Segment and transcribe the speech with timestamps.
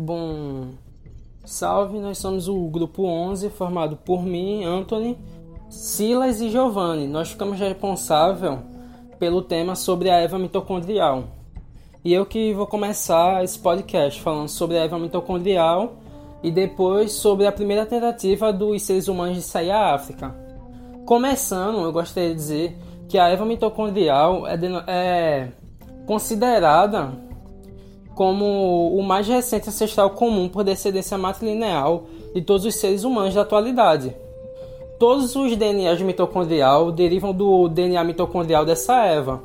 [0.00, 0.74] Bom,
[1.44, 5.18] salve, nós somos o grupo 11, formado por mim, Anthony,
[5.68, 7.08] Silas e Giovanni.
[7.08, 8.60] Nós ficamos responsável
[9.18, 11.24] pelo tema sobre a Eva mitocondrial.
[12.04, 15.96] E eu que vou começar esse podcast falando sobre a Eva mitocondrial
[16.44, 20.32] e depois sobre a primeira tentativa dos seres humanos de sair à África.
[21.04, 22.78] Começando, eu gostaria de dizer
[23.08, 24.56] que a Eva mitocondrial é,
[24.86, 25.48] é
[26.06, 27.26] considerada
[28.18, 33.42] como o mais recente ancestral comum por descendência matrilineal de todos os seres humanos da
[33.42, 34.12] atualidade.
[34.98, 39.40] Todos os DNAs mitocondrial derivam do DNA mitocondrial dessa Eva.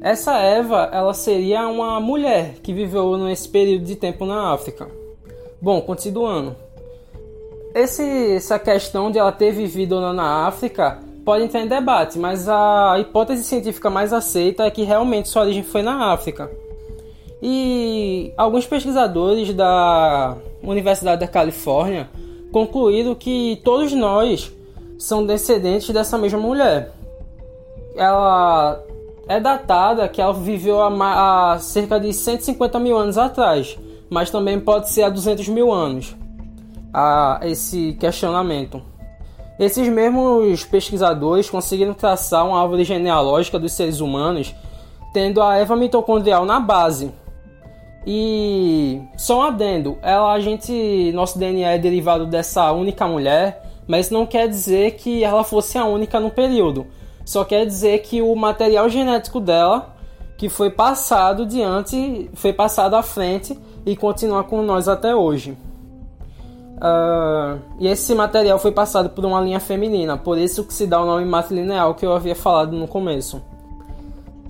[0.00, 4.88] Essa Eva, ela seria uma mulher que viveu nesse período de tempo na África.
[5.60, 6.56] Bom, continuando.
[7.74, 12.98] Esse, essa questão de ela ter vivido na África pode entrar em debate, mas a
[12.98, 16.50] hipótese científica mais aceita é que realmente sua origem foi na África.
[17.42, 22.08] E alguns pesquisadores da Universidade da Califórnia
[22.50, 24.52] concluíram que todos nós
[24.98, 26.92] são descendentes dessa mesma mulher.
[27.94, 28.82] Ela
[29.28, 34.88] é datada que ela viveu há, cerca de 150 mil anos atrás, mas também pode
[34.88, 36.16] ser há 200 mil anos.
[36.92, 38.80] A esse questionamento.
[39.58, 44.54] Esses mesmos pesquisadores conseguiram traçar uma árvore genealógica dos seres humanos,
[45.12, 47.12] tendo a Eva mitocondrial na base,
[48.06, 54.10] e só um adendo, ela, a gente, nosso DNA é derivado dessa única mulher, mas
[54.10, 56.86] não quer dizer que ela fosse a única no período.
[57.24, 59.96] Só quer dizer que o material genético dela,
[60.38, 65.58] que foi passado diante, foi passado à frente e continua com nós até hoje.
[66.76, 71.00] Uh, e esse material foi passado por uma linha feminina, por isso que se dá
[71.00, 73.42] o nome matrilineal que eu havia falado no começo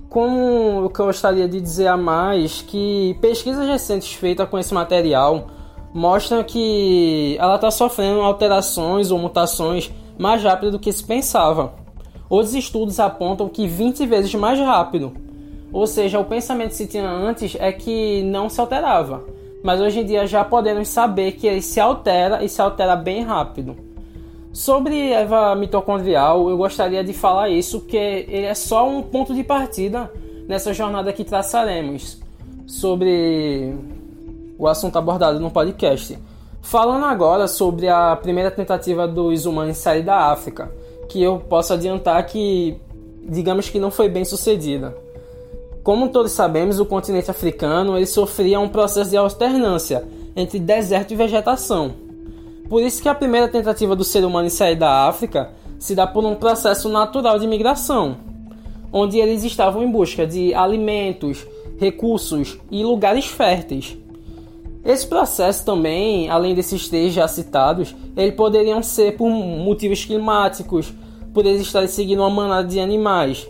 [0.09, 4.73] como o que eu gostaria de dizer a mais que pesquisas recentes feitas com esse
[4.73, 5.47] material
[5.93, 11.73] mostram que ela está sofrendo alterações ou mutações mais rápido do que se pensava.
[12.29, 15.13] Outros estudos apontam que 20 vezes mais rápido.
[15.71, 19.23] Ou seja, o pensamento que se tinha antes é que não se alterava.
[19.63, 23.23] Mas hoje em dia já podemos saber que ele se altera e se altera bem
[23.23, 23.86] rápido.
[24.57, 29.43] Sobre Eva mitocondrial, eu gostaria de falar isso, porque ele é só um ponto de
[29.43, 30.11] partida
[30.47, 32.17] nessa jornada que traçaremos
[32.65, 33.75] sobre
[34.57, 36.17] o assunto abordado no podcast.
[36.59, 40.71] Falando agora sobre a primeira tentativa dos humanos sair da África,
[41.07, 42.81] que eu posso adiantar que,
[43.29, 44.97] digamos que não foi bem sucedida.
[45.83, 50.03] Como todos sabemos, o continente africano ele sofria um processo de alternância
[50.35, 52.06] entre deserto e vegetação
[52.69, 56.05] por isso que a primeira tentativa do ser humano em sair da África se dá
[56.05, 58.17] por um processo natural de migração,
[58.91, 61.45] onde eles estavam em busca de alimentos,
[61.79, 63.97] recursos e lugares férteis.
[64.83, 70.93] Esse processo também, além desses três já citados, eles poderiam ser por motivos climáticos,
[71.33, 73.47] por eles estarem seguindo uma manada de animais.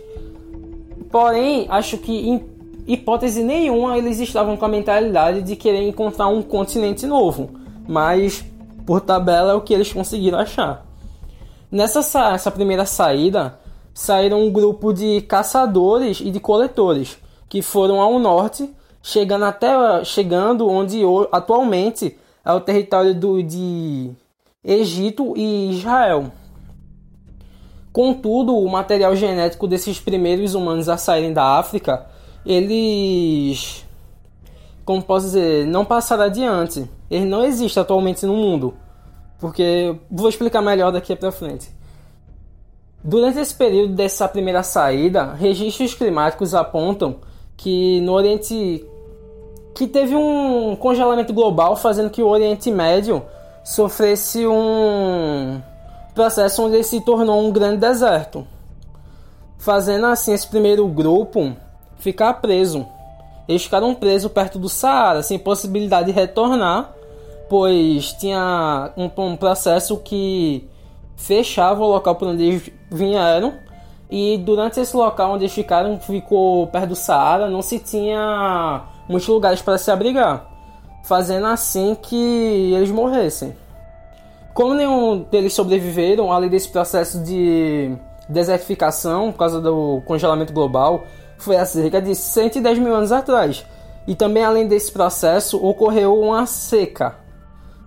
[1.10, 2.44] Porém, acho que em
[2.86, 7.50] hipótese nenhuma eles estavam com a mentalidade de querer encontrar um continente novo,
[7.86, 8.44] mas
[8.88, 10.82] por tabela é o que eles conseguiram achar.
[11.70, 12.00] Nessa
[12.32, 13.58] essa primeira saída,
[13.92, 17.18] saíram um grupo de caçadores e de coletores
[17.50, 24.10] que foram ao norte, chegando até chegando onde atualmente é o território do, de
[24.64, 26.32] Egito e Israel.
[27.92, 32.06] Contudo, o material genético desses primeiros humanos a saírem da África,
[32.46, 33.84] eles,
[34.82, 38.74] como posso dizer, não passaram adiante ele não existe atualmente no mundo.
[39.38, 41.70] Porque vou explicar melhor daqui para frente.
[43.02, 47.16] Durante esse período dessa primeira saída, registros climáticos apontam
[47.56, 48.84] que no Oriente
[49.74, 53.22] que teve um congelamento global fazendo que o Oriente Médio
[53.62, 55.60] sofresse um
[56.12, 58.44] processo onde ele se tornou um grande deserto,
[59.56, 61.54] fazendo assim esse primeiro grupo
[61.98, 62.84] ficar preso.
[63.46, 66.97] Eles ficaram presos perto do Saara, sem possibilidade de retornar
[67.48, 70.68] pois tinha um, um processo que
[71.16, 73.54] fechava o local por onde eles vieram.
[74.10, 79.28] E durante esse local onde eles ficaram ficou perto do Saara não se tinha muitos
[79.28, 80.48] lugares para se abrigar
[81.08, 83.56] fazendo assim que eles morressem.
[84.52, 87.96] Como nenhum deles sobreviveram além desse processo de
[88.28, 91.04] desertificação por causa do congelamento global
[91.38, 93.64] foi há cerca de 110 mil anos atrás.
[94.06, 97.16] E também além desse processo ocorreu uma seca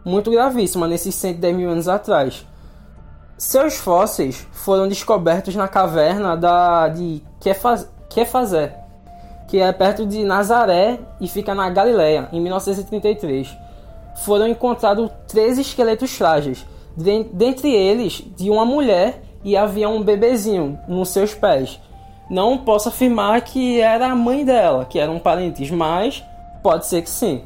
[0.03, 2.45] muito gravíssima nesses 110 mil anos atrás.
[3.37, 7.23] Seus fósseis foram descobertos na caverna da, de
[8.09, 8.75] Kefazé.
[9.47, 13.57] que é perto de Nazaré e fica na Galileia, em 1933.
[14.23, 16.65] Foram encontrados três esqueletos frágeis,
[16.95, 21.79] dentre eles de uma mulher e havia um bebezinho nos seus pés.
[22.29, 26.23] Não posso afirmar que era a mãe dela, que eram parentes, mas
[26.61, 27.43] pode ser que sim.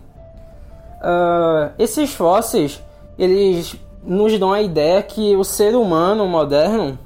[1.06, 2.82] Uh, esses fósseis,
[3.18, 6.98] eles nos dão a ideia que o ser humano moderno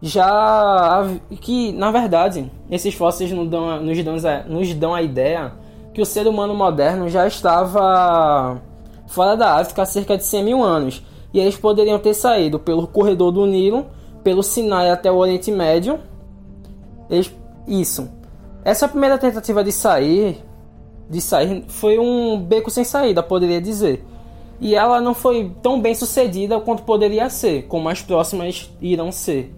[0.00, 1.04] já
[1.40, 4.16] que na verdade esses fósseis nos dão, nos, dão,
[4.46, 5.52] nos dão a ideia
[5.92, 8.60] que o ser humano moderno já estava
[9.08, 11.02] fora da África há cerca de 100 mil anos
[11.32, 13.86] e eles poderiam ter saído pelo corredor do Nilo,
[14.22, 15.98] pelo Sinai até o Oriente Médio.
[17.10, 17.34] Eles,
[17.66, 18.08] isso.
[18.64, 20.42] Essa primeira tentativa de sair,
[21.08, 24.04] de sair, foi um beco sem saída, poderia dizer.
[24.60, 29.54] E ela não foi tão bem sucedida quanto poderia ser, como as próximas irão ser.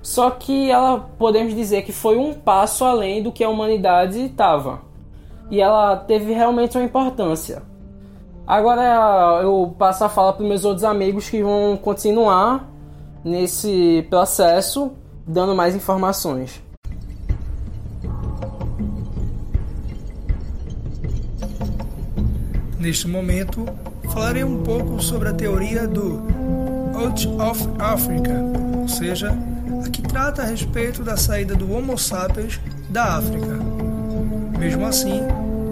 [0.00, 4.80] Só que ela podemos dizer que foi um passo além do que a humanidade estava.
[5.50, 7.62] E ela teve realmente uma importância.
[8.46, 12.70] Agora eu passo a fala para meus outros amigos que vão continuar
[13.22, 14.92] nesse processo
[15.26, 16.62] dando mais informações.
[22.78, 23.66] Neste momento,
[24.12, 26.22] falarei um pouco sobre a teoria do
[26.94, 28.32] Out of Africa,
[28.80, 29.36] ou seja,
[29.84, 33.58] a que trata a respeito da saída do Homo sapiens da África.
[34.56, 35.22] Mesmo assim,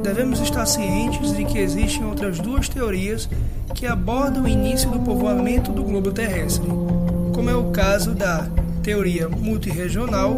[0.03, 3.29] devemos estar cientes de que existem outras duas teorias
[3.73, 6.69] que abordam o início do povoamento do globo terrestre,
[7.33, 8.49] como é o caso da
[8.83, 10.37] teoria multirregional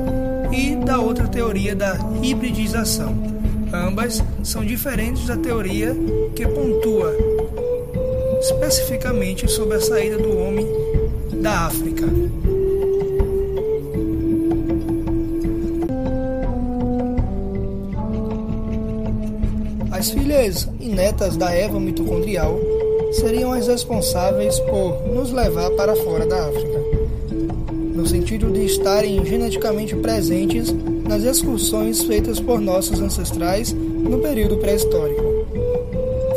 [0.53, 3.38] e da outra teoria da hibridização.
[3.73, 5.95] Ambas são diferentes da teoria
[6.35, 7.15] que pontua
[8.41, 10.67] especificamente sobre a saída do homem
[11.43, 12.07] da África.
[19.91, 22.59] As filhas e netas da Eva mitocondrial
[23.13, 26.81] seriam as responsáveis por nos levar para fora da África,
[27.95, 30.73] no sentido de estarem geneticamente presentes
[31.09, 35.23] nas excursões feitas por nossos ancestrais no período pré-histórico.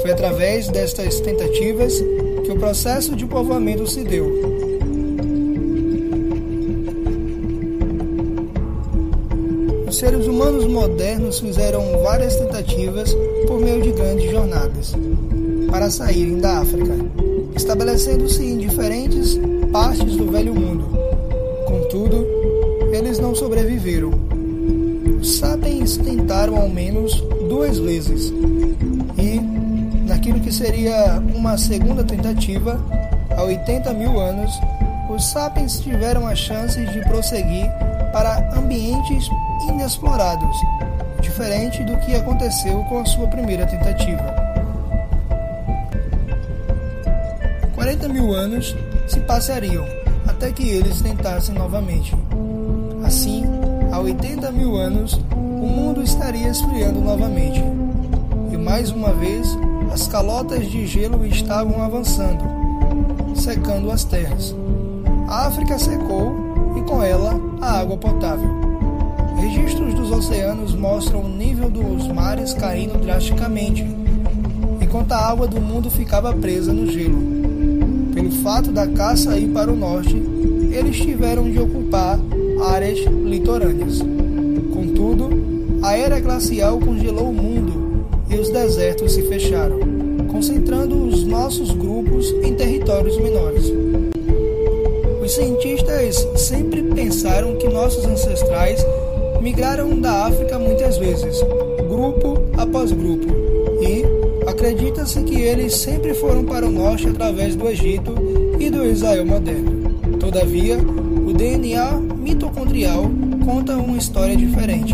[0.02, 2.02] Foi através destas tentativas
[2.44, 4.52] que o processo de povoamento se deu,
[10.02, 13.16] seres humanos modernos fizeram várias tentativas
[13.46, 14.96] por meio de grandes jornadas
[15.70, 16.96] para saírem da África,
[17.56, 19.40] estabelecendo-se em diferentes
[19.72, 20.86] partes do Velho Mundo.
[21.68, 22.26] Contudo,
[22.92, 24.31] eles não sobreviveram.
[25.22, 28.34] Os sapiens tentaram ao menos duas vezes
[29.20, 29.40] e,
[30.08, 32.84] naquilo que seria uma segunda tentativa,
[33.38, 34.52] há 80 mil anos,
[35.14, 37.70] os sapiens tiveram a chance de prosseguir
[38.12, 39.30] para ambientes
[39.70, 40.58] inexplorados,
[41.22, 44.36] diferente do que aconteceu com a sua primeira tentativa.
[47.76, 48.76] 40 mil anos
[49.08, 49.86] se passariam
[50.28, 52.12] até que eles tentassem novamente.
[53.06, 53.61] Assim,
[53.92, 57.62] há 80 mil anos, o mundo estaria esfriando novamente.
[58.52, 59.46] E mais uma vez,
[59.92, 62.44] as calotas de gelo estavam avançando,
[63.36, 64.56] secando as terras.
[65.28, 66.34] A África secou
[66.78, 68.50] e com ela a água potável.
[69.38, 73.86] Registros dos oceanos mostram o nível dos mares caindo drasticamente,
[74.80, 77.20] enquanto a água do mundo ficava presa no gelo.
[78.14, 80.16] Pelo fato da caça ir para o norte,
[80.72, 82.20] eles tiveram de ocupar
[82.62, 84.00] áreas litorâneas.
[84.74, 85.30] Contudo,
[85.82, 89.80] a era glacial congelou o mundo e os desertos se fecharam,
[90.32, 93.72] concentrando os nossos grupos em territórios menores.
[95.24, 98.86] Os cientistas sempre pensaram que nossos ancestrais
[99.42, 101.42] migraram da África muitas vezes,
[101.90, 103.28] grupo após grupo,
[103.82, 104.04] e
[104.48, 108.14] acredita-se que eles sempre foram para o norte através do Egito
[108.60, 109.92] e do Israel moderno.
[110.20, 110.78] Todavia,
[111.32, 113.10] o DNA mitocondrial
[113.46, 114.94] conta uma história diferente.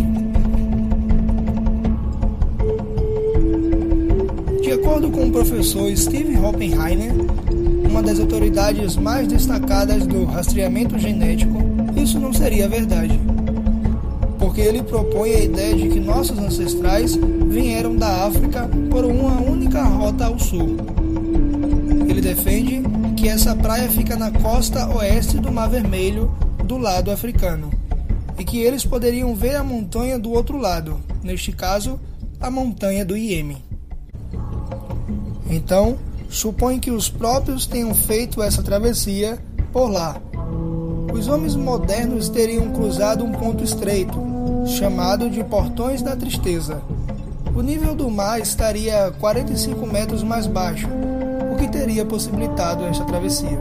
[4.62, 7.12] De acordo com o professor Steve Oppenheimer,
[7.90, 11.58] uma das autoridades mais destacadas do rastreamento genético,
[11.96, 13.20] isso não seria verdade
[14.40, 19.84] porque ele propõe a ideia de que nossos ancestrais vieram da África por uma única
[19.84, 20.78] rota ao sul.
[22.08, 22.82] Ele defende
[23.28, 27.70] que essa praia fica na costa oeste do Mar Vermelho, do lado africano,
[28.40, 32.00] e que eles poderiam ver a montanha do outro lado, neste caso,
[32.40, 33.62] a montanha do Iêmen.
[35.50, 35.98] Então,
[36.30, 39.38] supõe que os próprios tenham feito essa travessia
[39.74, 40.16] por lá.
[41.12, 44.18] Os homens modernos teriam cruzado um ponto estreito,
[44.66, 46.82] chamado de Portões da Tristeza.
[47.54, 50.88] O nível do mar estaria 45 metros mais baixo,
[51.58, 53.60] que teria possibilitado esta travessia.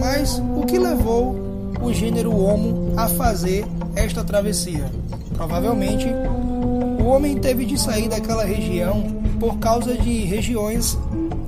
[0.00, 1.36] Mas o que levou
[1.80, 3.64] o gênero Homo a fazer
[3.96, 4.90] esta travessia?
[5.34, 6.06] Provavelmente,
[7.00, 9.02] o homem teve de sair daquela região
[9.38, 10.98] por causa de regiões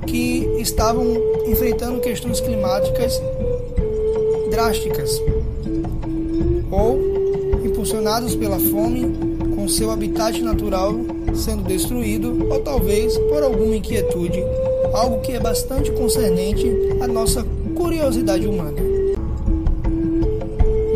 [0.07, 1.05] que estavam
[1.45, 3.21] enfrentando questões climáticas
[4.49, 5.21] drásticas
[6.71, 6.99] ou
[7.65, 9.30] impulsionados pela fome,
[9.71, 10.93] seu habitat natural
[11.33, 14.43] sendo destruído ou talvez por alguma inquietude,
[14.93, 18.81] algo que é bastante concernente à nossa curiosidade humana.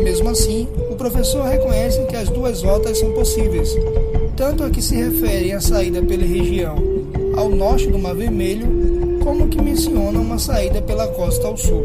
[0.02, 3.74] Mesmo assim, o professor reconhece que as duas rotas são possíveis,
[4.36, 6.76] tanto a que se refere à saída pela região
[7.36, 8.66] ao norte do Mar Vermelho,
[9.22, 11.84] como que menciona uma saída pela costa ao sul.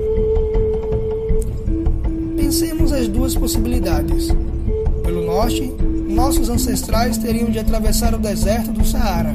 [2.38, 4.30] Pensemos as duas possibilidades.
[5.04, 5.74] Pelo norte,
[6.12, 9.34] nossos ancestrais teriam de atravessar o deserto do Saara.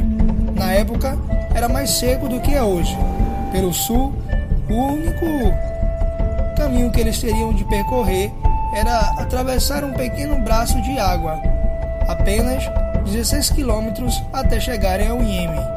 [0.54, 1.18] Na época,
[1.54, 2.96] era mais seco do que é hoje.
[3.50, 4.14] Pelo sul,
[4.68, 5.26] o único
[6.56, 8.30] caminho que eles teriam de percorrer
[8.74, 11.40] era atravessar um pequeno braço de água,
[12.08, 12.62] apenas
[13.06, 15.76] 16 quilômetros até chegarem ao Iêmen.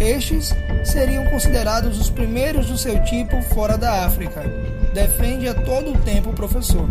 [0.00, 0.54] Estes
[0.84, 4.42] seriam considerados os primeiros do seu tipo fora da África,
[4.94, 6.86] defende a todo o tempo o professor.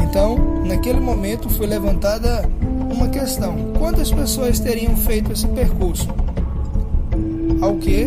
[0.00, 2.48] Então, naquele momento foi levantada
[2.90, 6.08] uma questão: quantas pessoas teriam feito esse percurso?
[7.60, 8.04] Ao que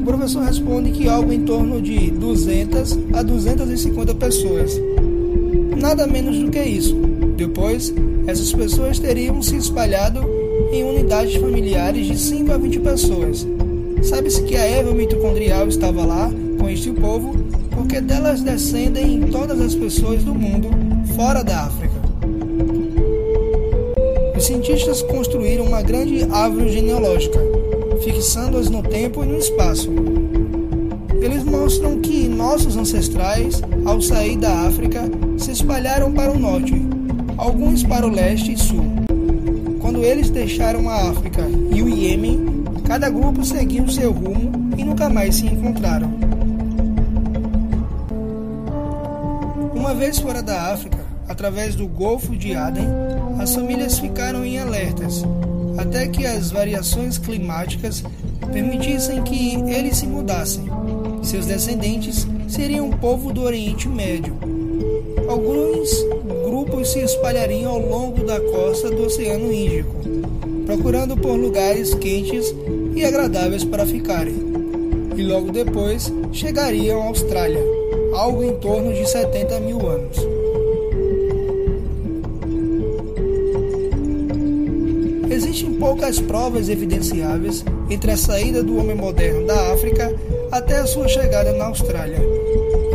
[0.00, 4.80] o professor responde que algo em torno de 200 a 250 pessoas.
[5.76, 6.94] Nada menos do que isso.
[7.36, 7.92] Depois,
[8.26, 10.20] essas pessoas teriam se espalhado
[10.72, 13.46] em unidades familiares de 5 a 20 pessoas.
[14.02, 17.34] Sabe-se que a erva mitocondrial estava lá com este povo
[17.70, 20.85] porque delas descendem todas as pessoas do mundo
[21.16, 21.94] fora da África.
[24.36, 27.40] Os cientistas construíram uma grande árvore genealógica
[28.04, 29.90] fixando-as no tempo e no espaço.
[31.20, 35.02] Eles mostram que nossos ancestrais, ao sair da África,
[35.38, 36.74] se espalharam para o norte,
[37.38, 38.84] alguns para o leste e sul.
[39.80, 45.08] Quando eles deixaram a África e o Iêmen, cada grupo seguiu seu rumo e nunca
[45.08, 46.12] mais se encontraram.
[49.74, 52.86] Uma vez fora da África, através do Golfo de Aden,
[53.38, 55.24] as famílias ficaram em alertas
[55.76, 58.02] até que as variações climáticas
[58.52, 60.64] permitissem que eles se mudassem.
[61.22, 64.36] Seus descendentes seriam um povo do Oriente Médio.
[65.28, 65.90] Alguns
[66.44, 69.94] grupos se espalhariam ao longo da costa do Oceano Índico,
[70.64, 72.54] procurando por lugares quentes
[72.94, 74.46] e agradáveis para ficarem.
[75.16, 77.62] E logo depois chegariam à Austrália,
[78.14, 80.35] algo em torno de 70 mil anos.
[85.36, 90.10] Existem poucas provas evidenciáveis entre a saída do homem moderno da África
[90.50, 92.18] até a sua chegada na Austrália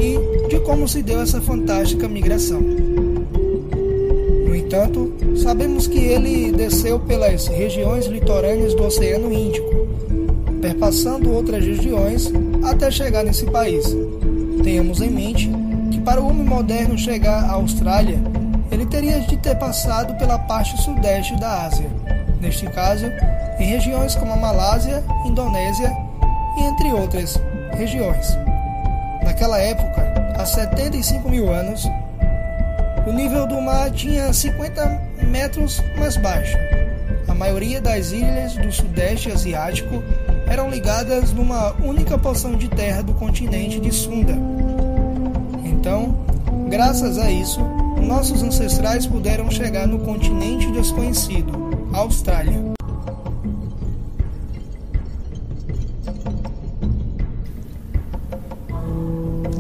[0.02, 2.60] e de como se deu essa fantástica migração.
[4.48, 9.70] No entanto, sabemos que ele desceu pelas regiões litorâneas do Oceano Índico,
[10.60, 12.34] perpassando outras regiões
[12.64, 13.96] até chegar nesse país.
[14.64, 15.48] Tenhamos em mente
[15.92, 18.20] que para o homem moderno chegar à Austrália,
[18.72, 21.91] ele teria de ter passado pela parte sudeste da Ásia
[22.42, 23.06] neste caso,
[23.60, 25.96] em regiões como a Malásia, Indonésia
[26.58, 27.40] e entre outras
[27.74, 28.38] regiões.
[29.24, 31.88] Naquela época, há 75 mil anos,
[33.06, 36.58] o nível do mar tinha 50 metros mais baixo.
[37.28, 40.04] A maioria das ilhas do Sudeste Asiático
[40.48, 44.34] eram ligadas numa única porção de terra do continente de Sunda.
[45.64, 46.16] Então,
[46.68, 47.62] graças a isso,
[48.02, 51.61] nossos ancestrais puderam chegar no continente desconhecido,
[51.94, 52.74] Austrália.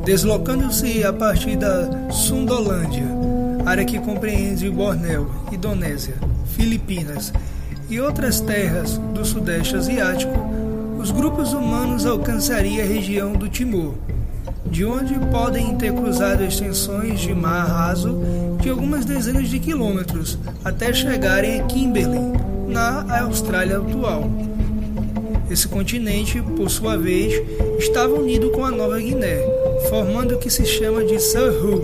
[0.06, 3.06] Deslocando-se a partir da Sundolândia,
[3.66, 6.16] área que compreende Bornéu, Indonésia,
[6.56, 7.34] Filipinas
[7.90, 10.34] e outras terras do Sudeste Asiático,
[10.98, 13.94] os grupos humanos alcançariam a região do Timor,
[14.66, 18.22] de onde podem ter cruzado extensões de mar raso
[18.62, 22.22] de algumas dezenas de quilômetros até chegarem a Kimberley,
[22.68, 24.30] na Austrália atual.
[25.50, 27.42] Esse continente, por sua vez,
[27.78, 29.40] estava unido com a Nova Guiné,
[29.90, 31.82] formando o que se chama de Surhu.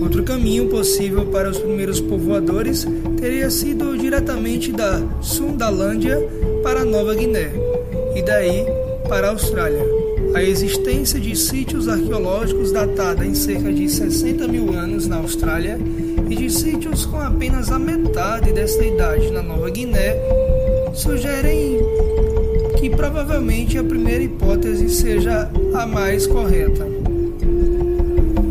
[0.00, 2.86] Outro caminho possível para os primeiros povoadores
[3.18, 6.18] teria sido diretamente da Sundalândia
[6.62, 7.52] para a Nova Guiné
[8.16, 8.66] e daí
[9.08, 9.93] para a Austrália
[10.34, 15.78] A existência de sítios arqueológicos datada em cerca de 60 mil anos na Austrália
[16.28, 20.16] e de sítios com apenas a metade desta idade na Nova Guiné
[20.92, 21.78] sugerem
[22.80, 26.84] que provavelmente a primeira hipótese seja a mais correta.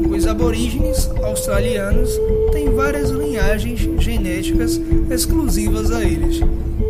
[0.09, 2.17] Os aborígenes australianos
[2.53, 4.79] têm várias linhagens genéticas
[5.11, 6.39] exclusivas a eles,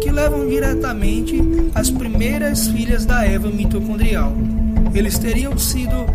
[0.04, 1.42] que levam diretamente
[1.74, 4.32] às primeiras filhas da Eva mitocondrial.
[4.94, 6.06] Eles teriam sido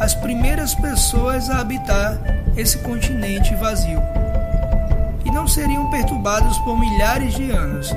[0.00, 2.18] as primeiras pessoas a habitar
[2.56, 4.00] esse continente vazio.
[5.24, 7.94] E não seriam perturbados por milhares de anos.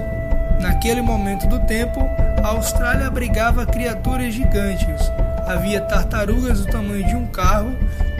[0.59, 2.01] Naquele momento do tempo,
[2.43, 5.09] a Austrália abrigava criaturas gigantes.
[5.47, 7.71] Havia tartarugas do tamanho de um carro,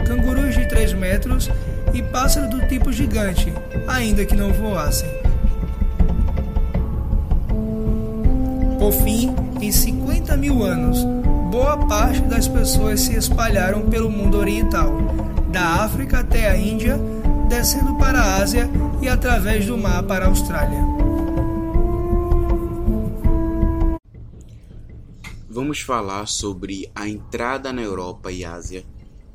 [0.06, 1.50] cangurus de 3 metros
[1.92, 3.52] e pássaros do tipo gigante,
[3.86, 5.08] ainda que não voassem.
[8.78, 11.04] Por fim, em 50 mil anos,
[11.50, 14.92] boa parte das pessoas se espalharam pelo mundo oriental,
[15.50, 16.98] da África até a Índia,
[17.48, 18.68] descendo para a Ásia
[19.00, 20.80] e através do mar para a Austrália.
[25.48, 28.84] Vamos falar sobre a entrada na Europa e Ásia,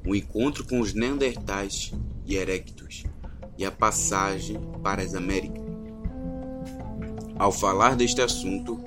[0.05, 1.91] o encontro com os Neandertais
[2.25, 3.03] e Erectus
[3.57, 5.63] e a passagem para as Américas.
[7.39, 8.79] Ao falar deste assunto,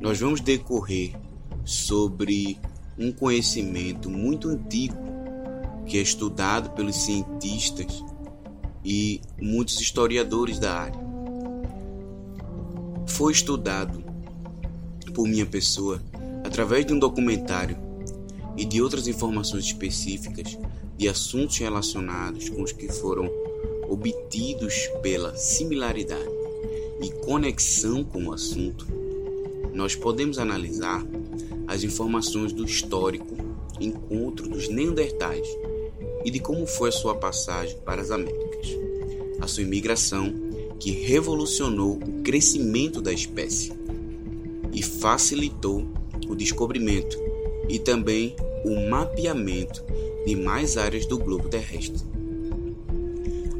[0.00, 1.14] nós vamos decorrer
[1.64, 2.58] sobre
[2.98, 4.96] um conhecimento muito antigo
[5.86, 8.04] que é estudado pelos cientistas
[8.84, 11.00] e muitos historiadores da área.
[13.06, 14.04] Foi estudado
[15.14, 16.00] por minha pessoa
[16.44, 17.76] através de um documentário
[18.56, 20.56] e de outras informações específicas
[20.96, 23.28] de assuntos relacionados com os que foram
[23.88, 26.30] obtidos pela similaridade
[27.02, 28.86] e conexão com o assunto,
[29.72, 31.04] nós podemos analisar
[31.70, 33.36] as informações do histórico
[33.78, 35.46] encontro dos Neandertais
[36.24, 38.76] e de como foi a sua passagem para as Américas,
[39.40, 40.34] a sua imigração
[40.80, 43.72] que revolucionou o crescimento da espécie
[44.72, 45.86] e facilitou
[46.26, 47.16] o descobrimento
[47.68, 49.84] e também o mapeamento
[50.26, 52.02] de mais áreas do globo terrestre.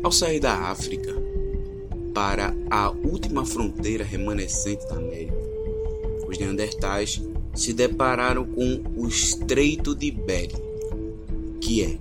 [0.02, 1.14] Ao sair da África
[2.12, 5.38] para a última fronteira remanescente da América,
[6.26, 7.22] os Neandertais
[7.54, 10.62] se depararam com o Estreito de Bering,
[11.60, 11.98] que é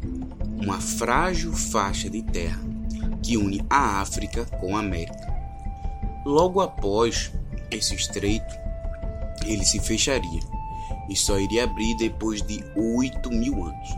[0.62, 2.59] uma frágil faixa de terra
[3.23, 5.27] que une a África com a América.
[6.25, 7.31] Logo após
[7.71, 8.55] esse estreito,
[9.45, 10.41] ele se fecharia
[11.09, 13.89] e só iria abrir depois de 8 mil anos.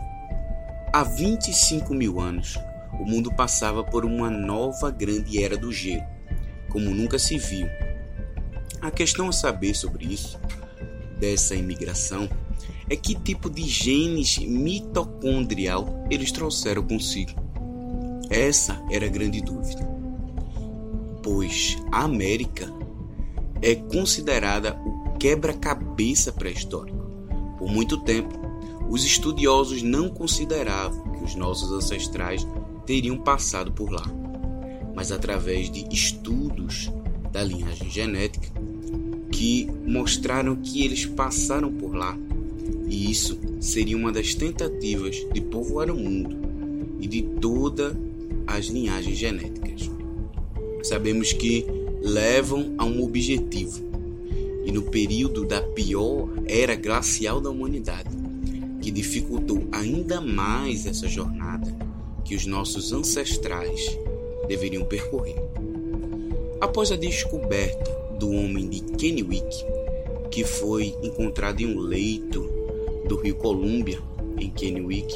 [0.92, 2.58] Há 25 mil anos,
[3.00, 6.04] o mundo passava por uma nova grande era do gelo,
[6.68, 7.66] como nunca se viu.
[8.80, 10.38] A questão a saber sobre isso
[11.22, 12.28] dessa imigração
[12.90, 17.30] é que tipo de genes mitocondrial eles trouxeram consigo.
[18.28, 19.88] Essa era a grande dúvida.
[21.22, 22.68] Pois a América
[23.62, 26.98] é considerada o quebra-cabeça pré-histórico.
[27.56, 28.36] Por muito tempo,
[28.90, 32.44] os estudiosos não consideravam que os nossos ancestrais
[32.84, 34.04] teriam passado por lá.
[34.92, 36.90] Mas através de estudos
[37.30, 38.50] da linhagem genética,
[39.32, 42.16] que mostraram que eles passaram por lá,
[42.88, 46.36] e isso seria uma das tentativas de povoar o mundo
[47.00, 47.96] e de todas
[48.46, 49.90] as linhagens genéticas.
[50.82, 51.64] Sabemos que
[52.02, 53.82] levam a um objetivo,
[54.64, 58.10] e no período da pior era glacial da humanidade,
[58.80, 61.74] que dificultou ainda mais essa jornada
[62.24, 63.96] que os nossos ancestrais
[64.46, 65.36] deveriam percorrer.
[66.60, 69.64] Após a descoberta do homem de Kennewick,
[70.30, 72.48] que foi encontrado em um leito
[73.08, 73.98] do rio Columbia,
[74.38, 75.12] em Kennewick,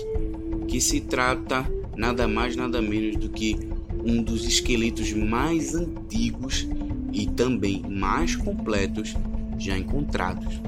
[0.66, 3.57] que se trata nada mais nada menos do que
[4.05, 6.66] um dos esqueletos mais antigos
[7.12, 9.14] e também mais completos
[9.57, 10.61] já encontrados,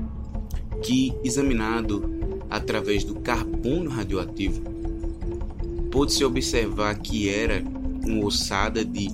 [0.81, 2.09] que examinado
[2.49, 4.63] através do carbono radioativo,
[5.91, 7.65] pôde-se observar que era
[8.07, 9.09] uma ossada de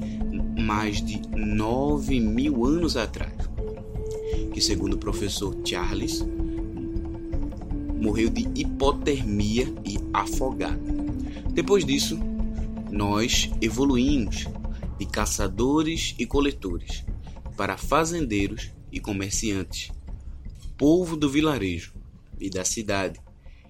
[0.64, 3.34] mais de 9 mil anos atrás,
[4.52, 6.24] que segundo o professor Charles,
[8.00, 10.80] morreu de hipotermia e afogado.
[11.52, 12.18] Depois disso,
[12.90, 14.46] nós evoluímos
[14.98, 17.04] de caçadores e coletores
[17.58, 19.92] para fazendeiros e comerciantes,
[20.78, 21.92] povo do vilarejo
[22.40, 23.20] e da cidade,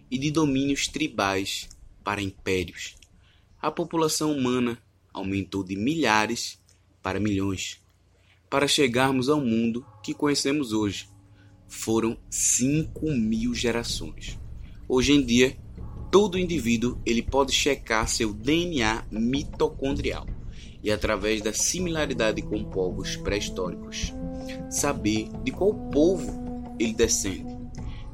[0.09, 1.69] e de domínios tribais
[2.05, 2.95] para impérios.
[3.61, 4.79] A população humana
[5.13, 6.63] aumentou de milhares
[7.05, 7.83] para milhões.
[8.49, 11.07] Para chegarmos ao mundo que conhecemos hoje,
[11.69, 14.39] foram 5 mil gerações.
[14.89, 15.55] Hoje em dia,
[16.11, 20.27] todo indivíduo ele pode checar seu DNA mitocondrial
[20.83, 24.15] e através da similaridade com povos pré-históricos,
[24.71, 27.55] saber de qual povo ele descende,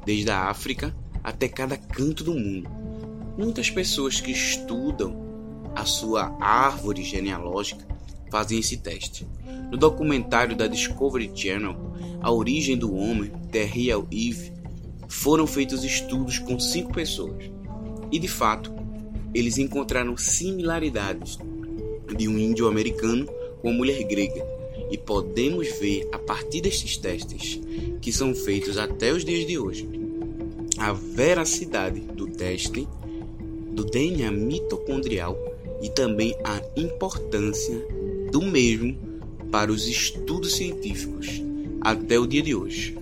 [0.05, 2.69] desde a África até cada canto do mundo.
[3.37, 5.15] Muitas pessoas que estudam
[5.75, 7.90] a sua árvore genealógica
[8.31, 9.27] fazem esse teste.
[9.69, 11.75] No documentário da Discovery Channel,
[12.21, 14.53] A Origem do Homem, The Real Eve,
[15.07, 17.51] foram feitos estudos com cinco pessoas.
[18.11, 18.73] E de fato,
[19.33, 21.37] eles encontraram similaridades
[22.17, 23.25] de um índio americano
[23.61, 24.43] com uma mulher grega.
[24.89, 27.59] E podemos ver a partir destes testes,
[28.01, 29.87] que são feitos até os dias de hoje,
[30.77, 32.87] a veracidade do teste
[33.71, 35.37] do DNA mitocondrial
[35.81, 38.00] e também a importância
[38.31, 38.97] do mesmo
[39.51, 41.41] para os estudos científicos
[41.81, 43.00] até o dia de hoje.